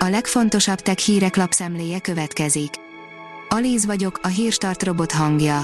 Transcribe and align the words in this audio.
A 0.00 0.08
legfontosabb 0.08 0.80
tech 0.80 0.98
hírek 0.98 1.36
lapszemléje 1.36 2.00
következik. 2.00 2.74
Alíz 3.48 3.86
vagyok, 3.86 4.20
a 4.22 4.26
hírstart 4.28 4.82
robot 4.82 5.12
hangja. 5.12 5.60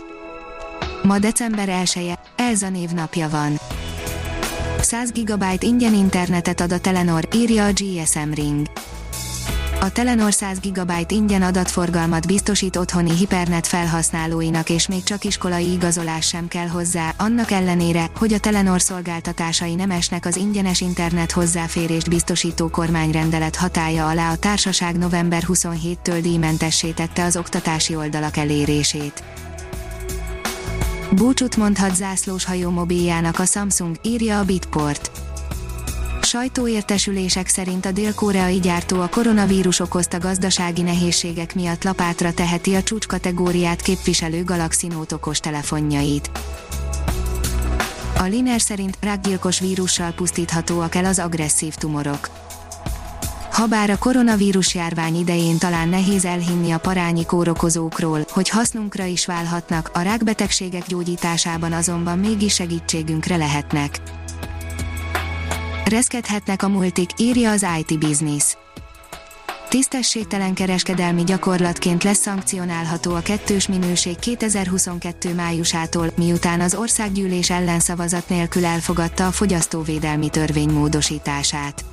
Ma 1.02 1.18
december 1.18 1.68
1-e, 1.84 2.18
Elza 2.36 2.68
névnapja 2.68 3.28
van. 3.28 3.58
100 4.80 5.12
GB 5.12 5.44
ingyen 5.58 5.94
internetet 5.94 6.60
ad 6.60 6.72
a 6.72 6.78
Telenor, 6.78 7.28
írja 7.34 7.64
a 7.64 7.70
GSM 7.72 8.32
Ring. 8.32 8.66
A 9.84 9.92
Telenor 9.92 10.32
100 10.32 10.58
GB 10.58 10.92
ingyen 11.08 11.42
adatforgalmat 11.42 12.26
biztosít 12.26 12.76
otthoni 12.76 13.16
hipernet 13.16 13.66
felhasználóinak 13.66 14.70
és 14.70 14.88
még 14.88 15.02
csak 15.02 15.24
iskolai 15.24 15.72
igazolás 15.72 16.26
sem 16.26 16.48
kell 16.48 16.66
hozzá, 16.66 17.14
annak 17.16 17.50
ellenére, 17.50 18.10
hogy 18.16 18.32
a 18.32 18.38
Telenor 18.38 18.80
szolgáltatásai 18.80 19.74
nem 19.74 19.90
esnek 19.90 20.26
az 20.26 20.36
ingyenes 20.36 20.80
internet 20.80 21.32
hozzáférést 21.32 22.08
biztosító 22.08 22.68
kormányrendelet 22.68 23.56
hatája 23.56 24.08
alá 24.08 24.32
a 24.32 24.36
társaság 24.36 24.98
november 24.98 25.42
27-től 25.46 26.18
díjmentessé 26.22 26.90
tette 26.90 27.24
az 27.24 27.36
oktatási 27.36 27.96
oldalak 27.96 28.36
elérését. 28.36 29.24
Búcsút 31.10 31.56
mondhat 31.56 31.94
zászlós 31.94 32.44
hajó 32.44 32.70
mobiljának 32.70 33.38
a 33.38 33.44
Samsung, 33.44 33.96
írja 34.02 34.38
a 34.38 34.44
Bitport. 34.44 35.23
Sajtóértesülések 36.34 37.48
szerint 37.48 37.86
a 37.86 37.92
dél-koreai 37.92 38.60
gyártó 38.60 39.00
a 39.00 39.08
koronavírus 39.08 39.80
okozta 39.80 40.18
gazdasági 40.18 40.82
nehézségek 40.82 41.54
miatt 41.54 41.84
lapátra 41.84 42.32
teheti 42.32 42.74
a 42.74 42.82
csúcskategóriát 42.82 43.82
képviselő 43.82 44.44
Galaxy 44.44 44.86
Note 44.86 45.14
okos 45.14 45.40
telefonjait. 45.40 46.30
A 48.18 48.22
Liner 48.22 48.60
szerint 48.60 48.96
rákgyilkos 49.00 49.60
vírussal 49.60 50.10
pusztíthatóak 50.12 50.94
el 50.94 51.04
az 51.04 51.18
agresszív 51.18 51.74
tumorok. 51.74 52.28
Habár 53.50 53.90
a 53.90 53.98
koronavírus 53.98 54.74
járvány 54.74 55.16
idején 55.16 55.58
talán 55.58 55.88
nehéz 55.88 56.24
elhinni 56.24 56.70
a 56.70 56.78
parányi 56.78 57.24
kórokozókról, 57.24 58.24
hogy 58.30 58.48
hasznunkra 58.48 59.04
is 59.04 59.26
válhatnak, 59.26 59.90
a 59.92 60.00
rákbetegségek 60.00 60.86
gyógyításában 60.86 61.72
azonban 61.72 62.18
mégis 62.18 62.54
segítségünkre 62.54 63.36
lehetnek. 63.36 64.00
Reszkedhetnek 65.94 66.62
a 66.62 66.68
multik, 66.68 67.10
írja 67.16 67.50
az 67.50 67.66
IT 67.78 67.98
Business. 67.98 68.56
Tisztességtelen 69.68 70.54
kereskedelmi 70.54 71.24
gyakorlatként 71.24 72.04
lesz 72.04 72.18
szankcionálható 72.18 73.14
a 73.14 73.20
kettős 73.20 73.68
minőség 73.68 74.18
2022 74.18 75.34
májusától, 75.34 76.10
miután 76.16 76.60
az 76.60 76.74
országgyűlés 76.74 77.50
ellenszavazat 77.50 78.28
nélkül 78.28 78.64
elfogadta 78.64 79.26
a 79.26 79.30
fogyasztóvédelmi 79.30 80.28
törvény 80.28 80.70
módosítását. 80.70 81.84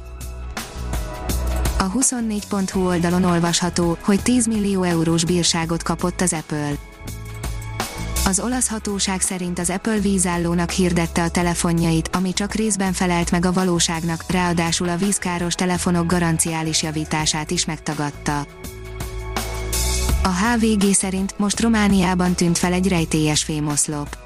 A 1.77 1.91
24.hu 1.91 2.85
oldalon 2.85 3.23
olvasható, 3.23 3.97
hogy 4.01 4.21
10 4.21 4.47
millió 4.47 4.83
eurós 4.83 5.25
bírságot 5.25 5.83
kapott 5.83 6.21
az 6.21 6.33
Apple. 6.33 6.90
Az 8.25 8.39
olasz 8.39 8.67
hatóság 8.69 9.21
szerint 9.21 9.59
az 9.59 9.69
Apple 9.69 9.99
vízállónak 9.99 10.69
hirdette 10.69 11.23
a 11.23 11.29
telefonjait, 11.29 12.15
ami 12.15 12.33
csak 12.33 12.53
részben 12.53 12.93
felelt 12.93 13.31
meg 13.31 13.45
a 13.45 13.51
valóságnak, 13.51 14.23
ráadásul 14.27 14.89
a 14.89 14.95
vízkáros 14.95 15.53
telefonok 15.55 16.05
garanciális 16.05 16.83
javítását 16.83 17.51
is 17.51 17.65
megtagadta. 17.65 18.45
A 20.23 20.29
HVG 20.29 20.93
szerint 20.93 21.33
most 21.37 21.59
Romániában 21.59 22.33
tűnt 22.33 22.57
fel 22.57 22.73
egy 22.73 22.87
rejtélyes 22.87 23.43
fémoszlop. 23.43 24.17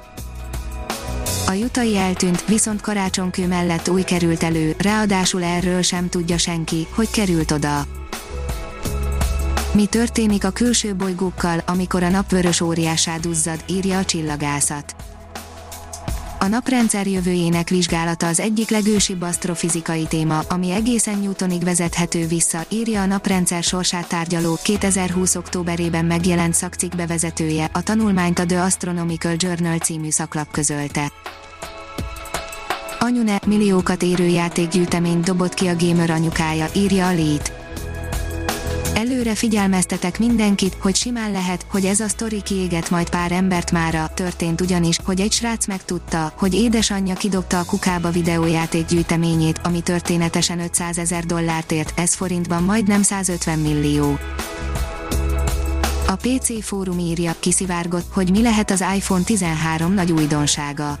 A 1.46 1.52
jutai 1.52 1.96
eltűnt, 1.96 2.44
viszont 2.44 2.80
karácsonykő 2.80 3.46
mellett 3.46 3.88
új 3.88 4.02
került 4.02 4.42
elő, 4.42 4.74
ráadásul 4.78 5.42
erről 5.44 5.82
sem 5.82 6.08
tudja 6.08 6.38
senki, 6.38 6.86
hogy 6.94 7.10
került 7.10 7.50
oda. 7.50 7.86
Mi 9.76 9.86
történik 9.86 10.44
a 10.44 10.50
külső 10.50 10.94
bolygókkal, 10.94 11.62
amikor 11.66 12.02
a 12.02 12.08
napvörös 12.08 12.60
óriásá 12.60 13.16
duzzad, 13.16 13.64
írja 13.68 13.98
a 13.98 14.04
csillagászat. 14.04 14.96
A 16.38 16.46
naprendszer 16.46 17.06
jövőjének 17.06 17.68
vizsgálata 17.68 18.26
az 18.26 18.40
egyik 18.40 18.70
legősibb 18.70 19.22
asztrofizikai 19.22 20.06
téma, 20.06 20.38
ami 20.48 20.70
egészen 20.70 21.18
Newtonig 21.18 21.64
vezethető 21.64 22.26
vissza, 22.26 22.64
írja 22.68 23.02
a 23.02 23.06
naprendszer 23.06 23.62
sorsát 23.62 24.08
tárgyaló 24.08 24.58
2020. 24.62 25.34
októberében 25.34 26.04
megjelent 26.04 26.54
szakcikk 26.54 26.94
bevezetője, 26.94 27.70
a 27.72 27.82
tanulmányt 27.82 28.38
a 28.38 28.46
The 28.46 28.62
Astronomical 28.62 29.34
Journal 29.36 29.78
című 29.78 30.10
szaklap 30.10 30.50
közölte. 30.50 31.12
Anyune 32.98 33.40
milliókat 33.46 34.02
érő 34.02 34.26
játékgyűjteményt 34.26 35.24
dobott 35.24 35.54
ki 35.54 35.66
a 35.66 35.76
gamer 35.76 36.10
anyukája, 36.10 36.66
írja 36.74 37.06
a 37.06 37.12
Lét. 37.12 37.55
Előre 39.16 39.34
figyelmeztetek 39.34 40.18
mindenkit, 40.18 40.76
hogy 40.80 40.94
simán 40.94 41.30
lehet, 41.30 41.66
hogy 41.70 41.84
ez 41.84 42.00
a 42.00 42.08
sztori 42.08 42.42
kiéget 42.42 42.90
majd 42.90 43.10
pár 43.10 43.32
embert 43.32 43.70
mára, 43.70 44.10
történt 44.14 44.60
ugyanis, 44.60 44.98
hogy 45.04 45.20
egy 45.20 45.32
srác 45.32 45.66
megtudta, 45.66 46.32
hogy 46.36 46.54
édesanyja 46.54 47.14
kidobta 47.14 47.58
a 47.58 47.64
kukába 47.64 48.10
videójáték 48.10 48.86
gyűjteményét, 48.86 49.60
ami 49.62 49.80
történetesen 49.80 50.60
500 50.60 50.98
ezer 50.98 51.24
dollárt 51.24 51.72
ért, 51.72 51.98
ez 51.98 52.14
forintban 52.14 52.62
majdnem 52.62 53.02
150 53.02 53.58
millió. 53.58 54.18
A 56.06 56.16
PC 56.16 56.64
fórum 56.64 56.98
írja, 56.98 57.34
kiszivárgott, 57.40 58.12
hogy 58.12 58.30
mi 58.30 58.42
lehet 58.42 58.70
az 58.70 58.84
iPhone 58.96 59.22
13 59.22 59.94
nagy 59.94 60.12
újdonsága 60.12 60.98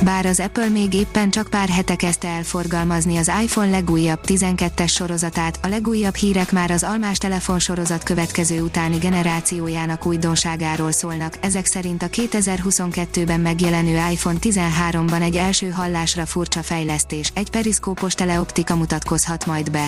bár 0.00 0.26
az 0.26 0.40
Apple 0.40 0.68
még 0.68 0.94
éppen 0.94 1.30
csak 1.30 1.50
pár 1.50 1.68
hete 1.68 1.96
kezdte 1.96 2.28
elforgalmazni 2.28 3.16
az 3.16 3.30
iPhone 3.42 3.70
legújabb 3.70 4.20
12-es 4.26 4.88
sorozatát, 4.88 5.58
a 5.62 5.68
legújabb 5.68 6.14
hírek 6.14 6.52
már 6.52 6.70
az 6.70 6.82
almás 6.82 7.18
telefon 7.18 7.58
sorozat 7.58 8.02
következő 8.02 8.60
utáni 8.60 8.96
generációjának 8.96 10.06
újdonságáról 10.06 10.92
szólnak, 10.92 11.36
ezek 11.40 11.66
szerint 11.66 12.02
a 12.02 12.06
2022-ben 12.06 13.40
megjelenő 13.40 14.00
iPhone 14.10 14.38
13-ban 14.40 15.22
egy 15.22 15.36
első 15.36 15.70
hallásra 15.70 16.26
furcsa 16.26 16.62
fejlesztés, 16.62 17.30
egy 17.34 17.50
periszkópos 17.50 18.14
teleoptika 18.14 18.76
mutatkozhat 18.76 19.46
majd 19.46 19.70
be. 19.70 19.86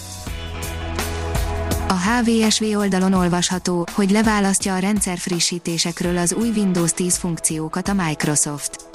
A 1.88 1.94
HVSV 1.94 2.64
oldalon 2.76 3.12
olvasható, 3.12 3.87
hogy 3.93 4.10
leválasztja 4.10 4.75
a 4.75 4.78
rendszer 4.78 5.19
frissítésekről 5.19 6.19
az 6.19 6.32
új 6.32 6.48
Windows 6.48 6.93
10 6.93 7.16
funkciókat 7.16 7.88
a 7.88 7.93
Microsoft 7.93 8.94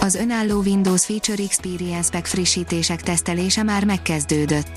az 0.00 0.14
önálló 0.14 0.60
Windows 0.60 1.04
Feature 1.04 1.42
Experience 1.42 2.10
Pack 2.10 2.26
frissítések 2.26 3.02
tesztelése 3.02 3.62
már 3.62 3.84
megkezdődött. 3.84 4.70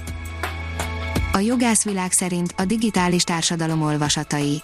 A 1.34 1.40
jogászvilág 1.40 2.12
szerint 2.12 2.54
a 2.58 2.66
digitális 2.66 3.24
társadalom 3.24 3.82
olvasatai. 3.82 4.62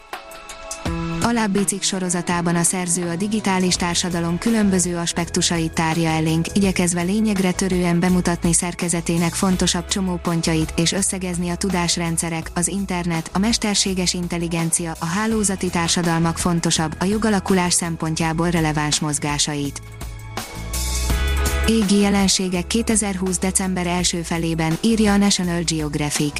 Alábbi 1.22 1.64
cikk 1.64 1.82
sorozatában 1.82 2.56
a 2.56 2.64
szerző 2.64 3.10
a 3.10 3.16
digitális 3.16 3.76
társadalom 3.76 4.38
különböző 4.38 4.98
aspektusait 4.98 5.74
tárja 5.74 6.10
elénk, 6.10 6.46
igyekezve 6.54 7.02
lényegre 7.02 7.52
törően 7.52 8.00
bemutatni 8.00 8.54
szerkezetének 8.54 9.34
fontosabb 9.34 9.88
csomópontjait 9.88 10.74
és 10.76 10.92
összegezni 10.92 11.50
a 11.50 11.56
tudásrendszerek, 11.56 12.52
az 12.54 12.68
internet, 12.68 13.30
a 13.34 13.40
mesterséges 13.40 14.14
intelligencia, 14.14 14.96
a 15.00 15.06
hálózati 15.06 15.70
társadalmak 15.70 16.38
fontosabb, 16.38 16.96
a 17.00 17.04
jogalakulás 17.04 17.74
szempontjából 17.74 18.50
releváns 18.50 19.00
mozgásait. 19.00 19.82
Égi 21.70 22.00
jelenségek 22.00 22.68
2020. 22.68 23.38
december 23.38 23.88
első 23.88 24.22
felében, 24.22 24.78
írja 24.84 25.14
a 25.14 25.18
National 25.18 25.62
Geographic. 25.62 26.34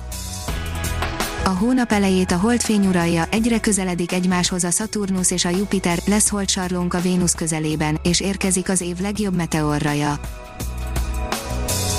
A 1.44 1.50
hónap 1.50 1.92
elejét 1.92 2.32
a 2.32 2.38
holdfény 2.38 2.88
uralja, 2.88 3.26
egyre 3.32 3.60
közeledik 3.60 4.12
egymáshoz 4.12 4.64
a 4.64 4.70
Saturnus 4.72 5.32
és 5.32 5.46
a 5.46 5.50
Jupiter, 5.50 6.00
lesz 6.06 6.30
holdsarlónk 6.30 6.94
a 6.94 7.00
Vénusz 7.00 7.36
közelében, 7.36 8.00
és 8.04 8.20
érkezik 8.20 8.70
az 8.70 8.82
év 8.82 9.00
legjobb 9.00 9.36
meteorraja. 9.36 10.20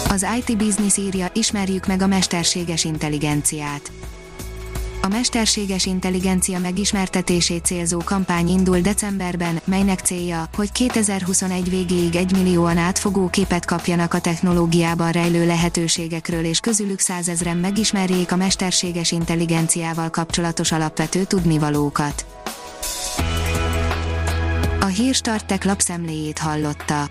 Az 0.09 0.27
IT 0.39 0.57
Business 0.57 0.97
írja, 0.97 1.27
ismerjük 1.35 1.87
meg 1.87 2.03
a 2.03 2.07
mesterséges 2.07 2.85
intelligenciát 2.85 3.93
a 5.03 5.09
mesterséges 5.09 5.87
intelligencia 5.87 6.59
megismertetését 6.59 7.65
célzó 7.65 8.01
kampány 8.05 8.49
indul 8.49 8.81
decemberben, 8.81 9.61
melynek 9.65 10.01
célja, 10.01 10.49
hogy 10.55 10.73
2021 10.73 11.71
végéig 11.71 12.17
egy 12.17 12.33
millióan 12.33 12.77
átfogó 12.77 13.29
képet 13.29 13.65
kapjanak 13.65 14.15
a 14.15 14.21
technológiában 14.21 15.11
rejlő 15.13 15.47
lehetőségekről 15.47 16.45
és 16.45 16.61
közülük 16.61 16.99
százezren 16.99 17.57
megismerjék 17.57 18.33
a 18.33 18.37
mesterséges 18.37 19.13
intelligenciával 19.13 20.11
kapcsolatos 20.11 20.73
alapvető 20.73 21.25
tudnivalókat. 21.25 22.27
A 24.81 24.87
Hírstartek 24.87 25.65
lapszemléjét 25.65 26.39
hallotta. 26.39 27.11